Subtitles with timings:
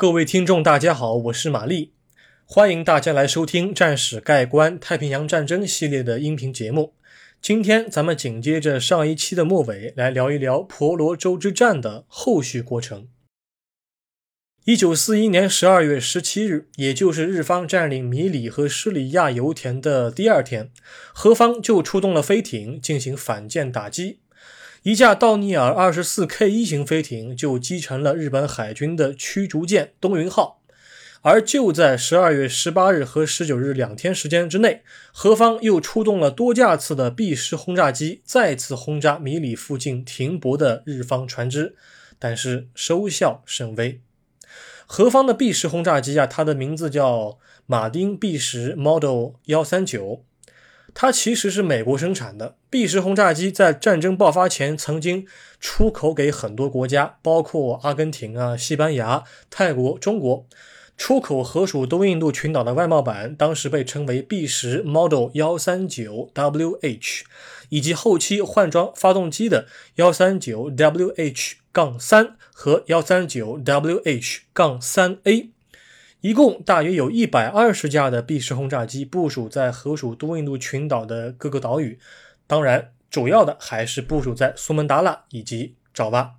[0.00, 1.92] 各位听众，大家好，我是玛丽，
[2.46, 6.94] 欢迎大家来收听《战史概观：太平洋战争》系列的音频节目。
[7.42, 13.08] 今天咱们紧接着上一期的末尾，来聊一聊婆罗洲之战的后续过程。
[14.64, 20.70] 一九四一年十二月十七日，也就是日方占领米里和施里亚油田的第二天，
[21.12, 24.20] 何方就出动了飞艇进行反舰打击。
[24.82, 30.62] 一架道尼尔二十四 K 一型飞艇就击沉了日本海军的驱逐舰东云号，
[31.20, 34.80] 而就在十二月十八日和十九日两天时间之内，
[35.12, 41.76] 何方又出动了多架次的 B 十轰炸机，再次轰炸米里附近停泊的日方船只，
[42.18, 44.00] 但是收效甚微。
[44.86, 50.24] 何方的 B 十轰炸机啊，它的名字叫马丁 B 十 Model 幺三九。
[50.94, 55.26] 它其实是美国生产的 B 十轰炸机，在战争爆发前曾经
[55.60, 60.46] 出口给很多国家，包括阿根廷啊、西班牙、泰国、中国。
[60.96, 67.22] 出口河属东印度群岛的外贸版，当时被称为 B 十 Model 幺三九 WH，
[67.70, 75.48] 以及后期换装发动机的幺三九 WH 杠三和幺三九 WH 杠三 A。
[76.20, 81.98] 一共大约有一百二十架的 B 十轰炸机部署在河属多印度群岛的各个岛屿，
[82.46, 86.34] 当然，主要的还是部署在苏门答腊以及爪哇。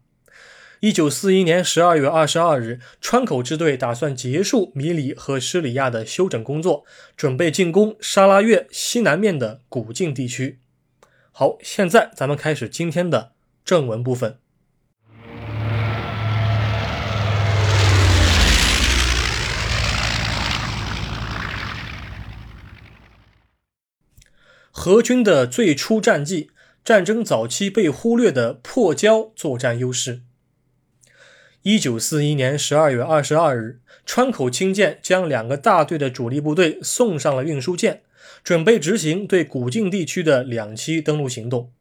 [0.82, 6.86] 一九四一年十二月二十二日，川口支队打算结束米里和施里亚的休整工作，
[7.18, 10.60] 准备进攻沙拉越西南面的古晋地区。
[11.32, 13.32] 好，现在咱们开始今天的
[13.66, 14.41] 正文部分。
[24.72, 26.50] 何军的最初战绩，
[26.84, 30.22] 战争早期被忽略的破交作战优势。
[31.64, 38.02] 一九四一年十二月二十二日，川口清舰将两个大队的主力部队送上了运输舰，
[38.44, 41.72] 准备执行对古晋地区的两栖登陆行动。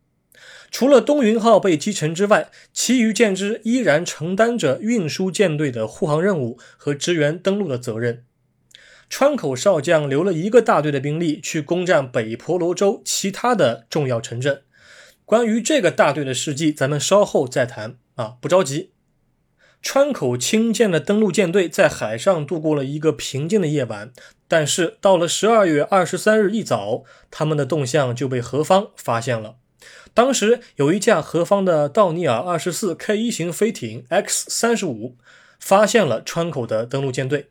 [0.70, 8.24] 除了东云号被击沉之外，其余舰只依然承担着运输舰队的护航任务和支援登陆的责任。
[9.10, 14.62] 川口少将留了一个大队的兵力去攻占北婆罗洲其他的重要城镇。
[15.26, 18.92] 关于这个大队的事迹，咱们稍后再谈啊，不着急。
[19.82, 24.12] 川口清舰的登陆舰队在海上度过了一个平静的夜晚，
[24.46, 29.56] 但是到了十二月二十三日一早，他们的动向就被何方发现了。
[30.14, 35.16] 当时有一架何方的道尼尔二十四 K 一型飞艇 X 三十五
[35.58, 37.48] 发现了川口的登陆舰队。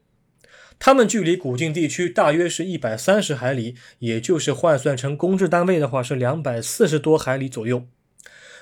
[0.79, 7.85] 他们距离古晋地区大约是一百三十海里，也就是换算成公制单位的话是两百四十多海里左右。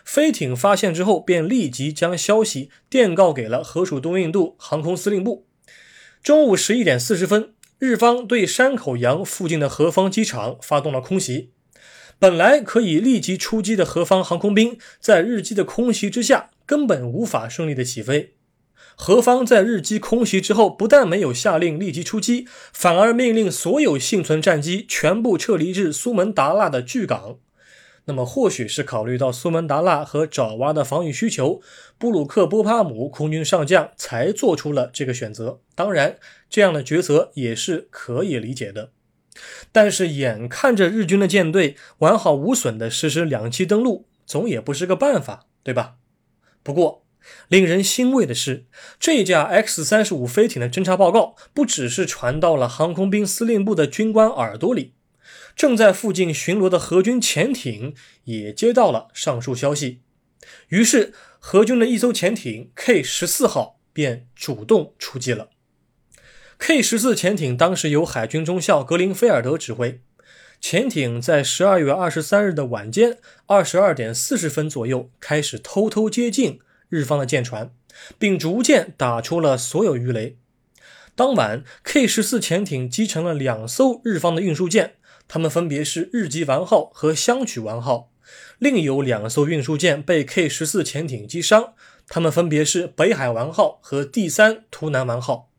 [0.04, 5.46] 飞艇发现之后，便立即将消息电告给了河属东印度航空司令部。
[6.24, 11.52] 中午十一点四十分，日方对山口洋附近的何方机场发动了空袭。
[12.18, 18.37] 本来可以立即出击的何方航空兵，在日机的空袭之下，根本无法顺利的起飞。
[19.00, 27.38] 何方在日机空袭之后，不但没有下令立即出击，反而命令所有幸存战机全部撤离至苏门答腊的巨港。
[28.06, 31.62] 那么，或许是考虑到苏门答腊和爪哇的防御需求，
[32.00, 35.60] 布鲁克波帕姆空军上将才做出了这个选择。
[35.76, 36.18] 当然，
[36.50, 38.92] 这样的抉择也是可以理解的。
[39.72, 45.98] 但是，眼看着日军的舰队完好无损地实施两栖登陆，总也不是个办法，对吧？
[46.64, 47.04] 不过，
[47.48, 48.66] 令人欣慰的是，
[49.00, 54.94] 这架 X 三十五飞艇的侦察报告不只是传到了航空兵司令部的军官耳朵里，
[55.56, 57.94] 正在附近巡逻的荷军潜艇
[58.26, 60.02] 也接到了上述消息。
[60.70, 65.50] 于是，荷军的一艘潜艇 K 十四号便主动出击了。
[66.60, 70.02] K 十四潜艇当时由海军中校格林菲尔德指挥，
[70.62, 73.18] 潜艇在十二月二十三日的晚间
[73.48, 76.60] 二十二点四十分左右开始偷偷接近。
[76.90, 77.72] 日方的舰船，
[78.18, 80.38] 并逐渐打出了所有鱼雷。
[81.16, 84.96] 当晚，K 十四潜艇击沉了两艘日方的运输舰，
[85.28, 88.12] 它们分别是日吉丸号和香取丸号。
[88.60, 91.74] 另有两艘运输舰被 K 十四潜艇击伤，
[92.08, 95.50] 它们分别是北海丸号和第三图南丸号。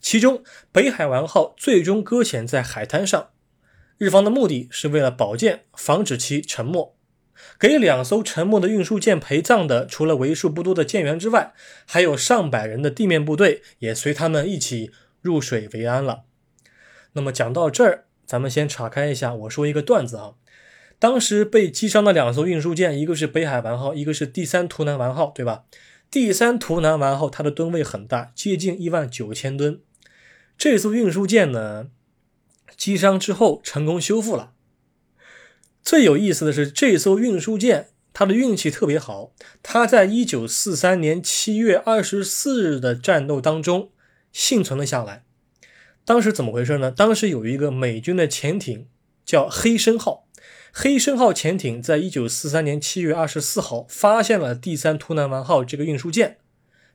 [0.00, 3.30] 其中，北海丸号最终搁浅在海滩上，
[3.98, 6.96] 日方的目的是为了保舰，防止其沉没。
[7.58, 11.52] 给两艘沉没的运输舰陪葬的，除了为数不多的舰员之外，
[11.86, 14.90] 还有上百人的地面部队也随他们一起
[15.20, 16.22] 入水为安了。
[17.12, 20.34] 那么讲到这儿，咱们先岔开一下，我说一个段子啊。
[20.98, 25.64] 当时被击伤的两艘运输舰，一个是北海丸号，一个是第三图南丸号，对吧？
[26.10, 29.80] 第三图南丸号它的吨位很大，接近一万九千吨。
[30.58, 31.86] 这艘运输舰呢，
[32.76, 34.52] 击伤之后成功修复了。
[35.90, 43.90] 最有意思的是，这艘运输舰它的运气特别好，它在一九四三年七月二十四日的战斗当中
[44.30, 45.24] 幸存了下来。
[46.04, 46.92] 当时怎么回事呢？
[46.92, 48.86] 当时有一个美军的潜艇
[49.24, 50.28] 叫黑参号。
[50.72, 56.36] 黑参号潜艇在一九四三年七月二十四号发现了第三图南丸号这个运输舰，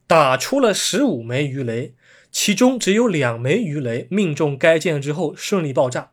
[0.07, 1.95] 打出了十五枚鱼雷，
[2.31, 6.11] 其中只有两枚鱼雷命中该舰之后顺利爆炸，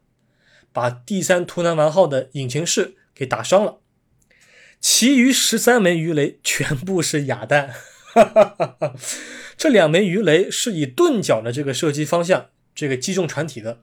[0.72, 3.78] 把第三图南丸号的引擎室给打伤了，
[4.80, 7.74] 其余十三枚鱼雷全部是哑弹。
[9.56, 13.82] 这两枚鱼雷是以钝角的这个射击方向这个击中船体的，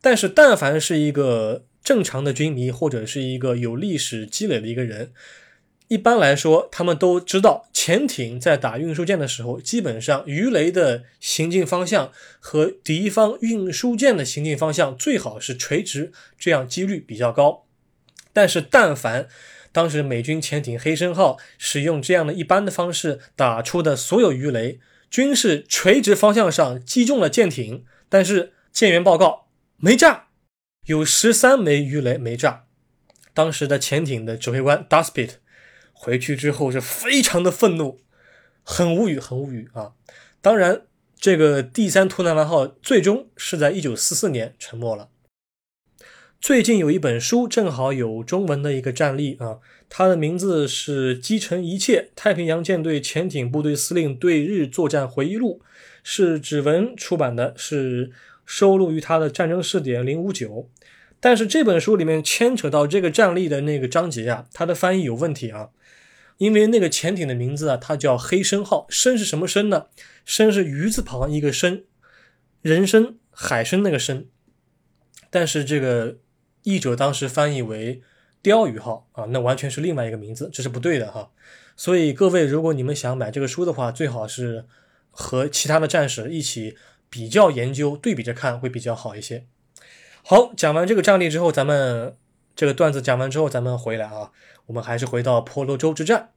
[0.00, 1.66] 但是但凡是一个。
[1.82, 5.14] 正常的军迷或者是一个有历史积累的一个人，
[5.90, 17.66] 一般来说，他们都知道，潜艇在打运输舰的时候，基本上鱼雷的行进方向和敌方运输舰的行进方向最好是垂直，这样几率比较高。
[18.32, 19.26] 但是，但凡
[19.72, 24.78] 当时美军潜艇黑参号使用这样的一般的方式打出的所有鱼雷，
[25.10, 29.48] 均是垂直方向上击中了舰艇，但是舰员报告
[29.78, 30.28] 没炸。
[30.86, 32.66] 有十三枚鱼雷没炸，
[33.34, 35.30] 当时的潜艇的指挥官 Duspit
[36.02, 37.98] 回去之后是非常的愤怒，
[38.62, 39.92] 很无语，很无语啊！
[40.40, 40.86] 当然，
[41.18, 45.10] 这个第三图南丸号最终是在一九四四年沉没了。
[46.40, 49.58] 最近有一本书，正好有中文的一个战例啊，
[49.90, 55.60] 它的名字是《击沉一切：太平洋舰队潜艇部队司令对日作战回忆录》，
[56.02, 58.12] 是指纹出版的，是。
[58.46, 60.68] 收录于他的战争试点零五九，
[61.20, 65.68] 但是这本书里面牵扯到这个战例的那个章节啊，它的翻译有问题啊，
[66.40, 69.86] 因为那个潜艇的名字啊，它叫黑参号，参是什么参呢？
[70.24, 71.82] 参是鱼字旁一个参，
[72.62, 74.24] 人参、海参那个参，
[75.28, 76.16] 但是这个
[76.62, 78.02] 译者当时翻译为
[78.42, 81.30] 鲷鱼号啊，那完全是另外一个名字，这是不对的哈。
[81.76, 84.64] 所以各位，如果你们想买这个书的话，最好是
[85.10, 86.76] 和其他的战士一起。
[87.12, 89.44] 比较研究对比着看会比较好一些。
[90.22, 92.16] 好，讲完这个战例之后，咱们
[92.54, 94.30] 这个段子讲完之后，咱们回来啊，
[94.70, 96.30] 我们还是回到婆罗洲之战。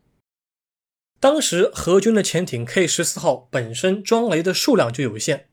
[1.19, 5.45] 当时荷军的潜艇 K 十四号本身装雷的数量就有限，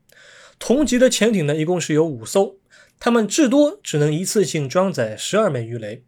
[0.58, 2.56] 同级的潜艇呢一共是有五艘，
[2.98, 6.04] 他们至多只能一次性装载十二枚鱼雷，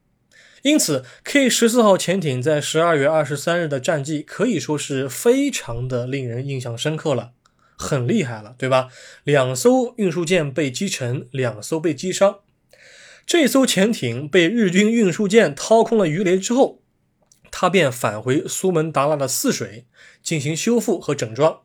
[0.62, 7.32] 因此 K 十四号潜艇在十二月二十三日的战绩可以说是非常的令人印象深刻了。
[7.76, 8.88] 很厉害了，对吧？
[9.24, 12.40] 两艘运输舰被击沉，两艘被击伤。
[13.26, 16.82] 这艘潜艇被日军运输舰掏空了鱼雷之后，
[17.50, 19.86] 他便返回苏门答腊的泗水
[20.22, 21.60] 进行修复和整装。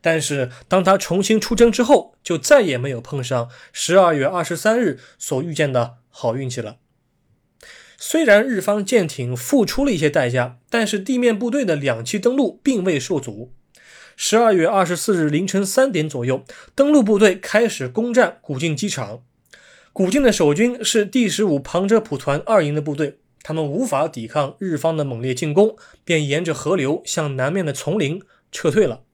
[0.00, 6.76] 但是，当他重新出征之后，就再也没有碰上十二月二十三日所遇见的好运气了。
[7.96, 13.54] 虽然日方舰艇付出了一些代价，但是地面部队的两栖登陆并未受阻。
[14.16, 16.44] 十二月二十四日凌晨三点左右，
[16.74, 19.22] 登陆部队开始攻占古晋机场。
[19.94, 28.20] 古晋的守军是第十五旁遮普团二营的部队，他们无法抵抗日方的猛烈进攻，便沿着河流向南面的丛林
[28.50, 29.04] 撤退了。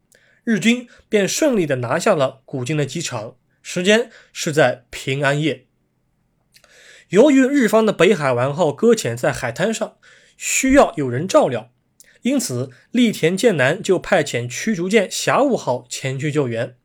[0.42, 3.36] 日军便顺利地拿下了古晋的机场。
[3.60, 5.66] 时间是在平安夜。
[7.10, 9.98] 由于日方的北海丸号搁浅在海滩上，
[10.38, 11.70] 需要有人照料。
[12.22, 16.78] 因此，栗田健男就派遣驱逐舰霞雾号前去救援。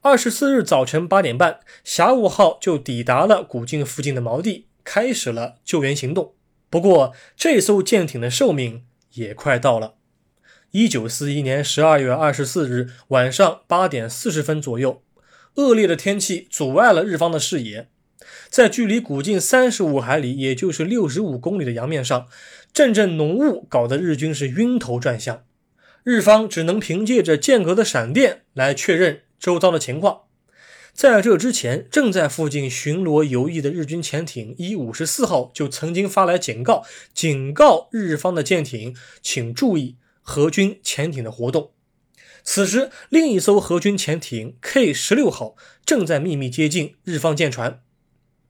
[0.00, 6.34] 二十四日早晨八点半，霞雾号就抵达了古晋附近的锚地，开始了救援行动。
[6.70, 9.94] 不过，这艘舰艇的寿命也快到了。
[10.70, 15.02] 一九四一年十二月二十四日晚上八点四十分左右，
[15.56, 17.88] 恶劣的天气阻碍了日方的视野。
[18.48, 22.28] 在距离古晋三十五海里，也就是六十五公里的洋面上。
[22.72, 25.42] 阵阵浓雾搞得日军是晕头转向，
[26.04, 30.22] 日方只能凭借着间隔的闪电来确认周遭的情况。
[30.92, 41.70] 在这之前，正在附近巡逻游弋的日军潜艇一五十四号就曾经发来警告，警告日方的舰艇请注意荷军潜艇的活动。
[42.42, 45.54] 此时，另一艘荷军潜艇 K 十六号
[45.86, 47.82] 正在秘密接近日方舰船。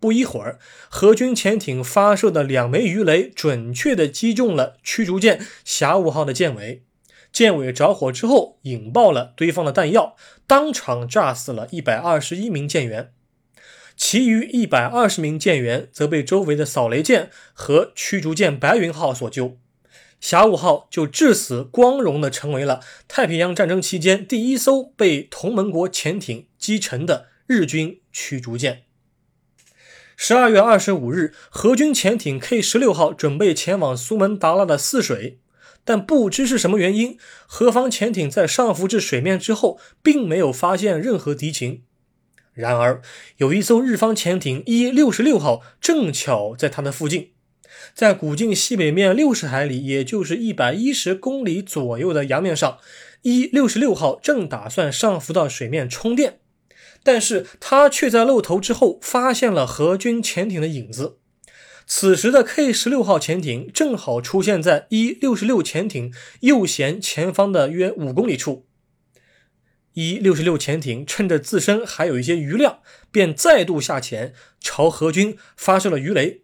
[0.00, 6.84] 不一会儿，荷军潜艇发射的两枚鱼雷准确地击中了驱逐舰霞雾号的舰尾，
[7.32, 10.16] 舰尾着火之后引爆了堆放的弹药，
[10.46, 13.12] 当场炸死了一百二十一名舰员，
[13.96, 19.58] 其余一百二十名舰员则被周围的扫雷舰和驱逐舰白云号所救。
[20.20, 28.82] 甲午号就至此光荣地成为了太平洋战争期间第一艘被同盟国潜艇击沉的日军驱逐舰。
[30.16, 35.38] 十二月二十五日，荷军潜艇 K 十六号准备前往苏门答腊的泗水，
[35.84, 37.16] 但不知是什么原因，
[37.46, 41.82] 何方潜艇在上浮至水面之后，并没有发现任何敌情。
[42.52, 43.00] 然而，
[43.36, 47.30] 有一艘日方潜艇一六十六号正巧在它的附近。
[47.94, 52.78] 在古晋西北面六十海里，也就是一百一十公里左右的洋面上，
[53.22, 56.40] 一六十六号正打算上浮到水面充电，
[57.04, 61.18] 但是他却在露头之后发现了荷军潜艇的影子。
[61.90, 68.66] 此时的 K 十六号潜艇正好出现在一六十六潜艇右舷前方的约五公里处。
[69.94, 72.80] 一六十六潜艇趁着自身还有一些余量，
[73.10, 76.42] 便再度下潜，朝荷军发射了鱼雷。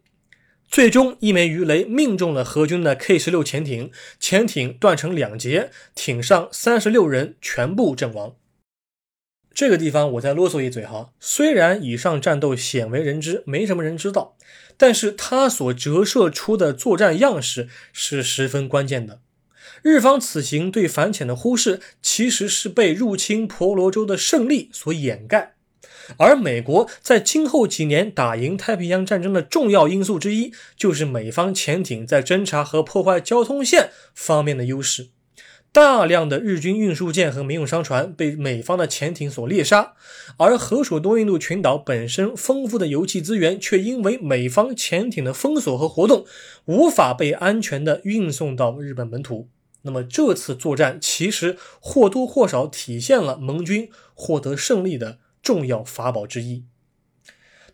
[0.66, 8.34] 最终，一枚鱼雷命中了荷军的 K 十六潜艇，潜艇断成两截，艇上三十六人全部阵亡。
[9.52, 14.36] 这个地方我再啰嗦一嘴哈，虽然以上战斗鲜为人知，没什么人知道，
[14.76, 19.20] 但是它所折射出的作战样式是十分关键的。
[19.82, 25.54] 日方此行对反潜的忽视，其实是被入侵婆罗洲的胜利所掩盖。
[26.18, 35.08] 而美国在今后几年打赢太平洋战争的重要因素之一，就是美方潜艇在侦察和破坏交通线方面的优势。
[35.74, 39.94] 大量的日军运输舰和民用商船被美方的潜艇所猎杀，
[40.36, 46.24] 而河属多印度群岛本身丰富的油气资源，却因为美方潜艇的封锁和活动，
[46.66, 49.48] 无法被安全的运送到日本本土。
[49.82, 55.18] 那么这次作战其实或多或少体现了盟军获得胜利的。
[55.42, 56.64] 重要法宝之一。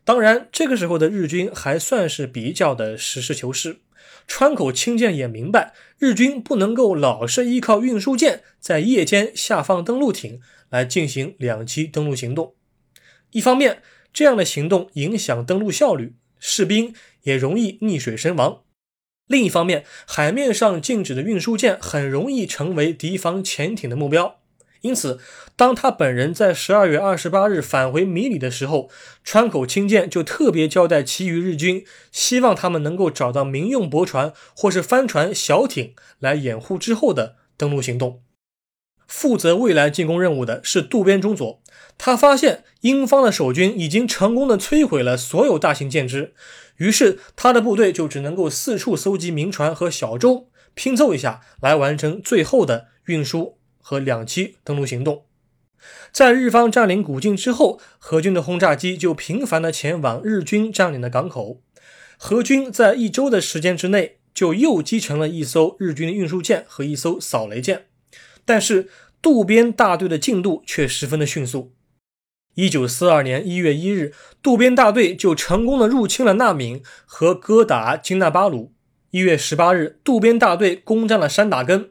[0.03, 3.77] 当然，这个时候的日军还算是比较的实事求是。
[4.33, 12.55] 川口清舰也明白，日军不能够老是依靠运输舰在夜间下放登陆艇来进行两栖登陆行动。
[13.33, 13.83] 一方面，
[14.13, 16.95] 这样的行动影响登陆效率，士兵
[17.25, 18.63] 也容易溺水身亡；
[19.27, 24.40] 另一方面，海面上静止的运输舰很容易成为敌方潜艇的目标。
[24.83, 25.21] 因此，
[25.57, 28.89] 当他本人在十二月二十八日返回米里的时候，
[29.23, 38.23] 川口清舰就特别交代其余日军，希望他们能够找到民用驳船或是帆船、小艇来掩护之后的登陆行动。
[39.07, 41.61] 负责未来进攻任务的是渡边忠佐，
[41.99, 46.33] 他发现英方的守军已经成功的摧毁了所有大型舰只，
[46.77, 53.60] 于是他的部队就只能够四处搜集民船和小舟，拼凑一下来完成最后的运输。
[53.81, 55.25] 和两栖登陆行动，
[56.13, 61.63] 在日方占领古晋之后，荷军的轰炸机就频繁地前往日军占领的港口。
[62.19, 67.87] 荷军在一周的时间之内，就又击沉了一艘日军的运输舰和一艘扫雷舰。
[68.45, 68.89] 但是
[69.23, 71.73] 渡边大队的进度却十分的迅速。
[72.55, 78.75] 一九四二年一月一日，渡边大队就成功的入侵了纳闽和哥打金纳巴鲁。
[79.13, 81.91] 一月十八日，渡边大队攻占了山打根。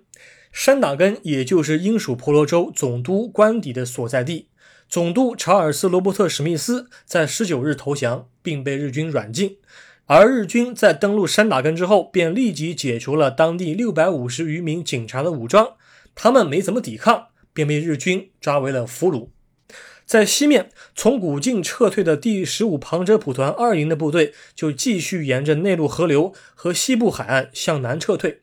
[0.51, 4.47] 山打根也就是英属婆罗洲总督官邸的所在地。
[4.89, 9.57] 总督查尔斯·罗伯特·史密斯在十九日投降，并被日军软禁。
[10.07, 15.73] 而日军在登陆山打根之后，便立即解除了当地六百五十余名警察的武装。
[16.15, 19.29] 他们没怎么抵抗，便被日军抓为了俘虏。
[20.07, 28.41] 在西面，从古晋撤退的第十五旁遮普团二营的部队，就继续沿着内陆河流和西部海岸向南撤退。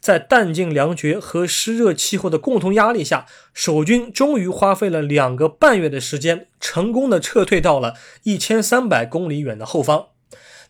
[0.00, 10.06] 在弹尽粮绝和湿热气候的共同压力下，守军终于花费了两个半月的时间，成功的撤退到了一千三百公里远的后方。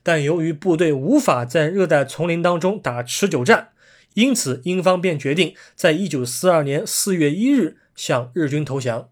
[0.03, 3.69] 但由于部队无法在热带丛林当中打持久战，
[4.15, 9.11] 因此英方便决定在一九四二年四月一日向日军投降。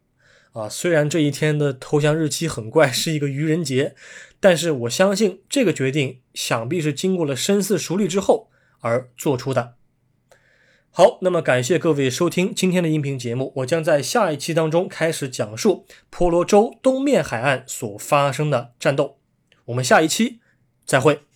[0.53, 3.95] 啊，虽然这一天的投降日期很怪，是一个愚人节，
[4.41, 8.49] 但是我相信这个决定想必是经过了深思熟虑之后
[8.81, 9.78] 而做出的。
[10.91, 13.53] 好，那么感谢各位收听今天的音频节目。
[13.57, 19.19] 我将在下一期当中开始讲述婆罗洲东面海岸所发生的战斗。
[19.67, 20.41] 我们下一期
[20.85, 21.28] 再会。